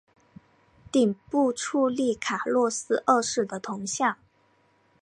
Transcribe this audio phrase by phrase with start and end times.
[0.91, 4.17] 顶部矗立卡洛斯二世的铜像。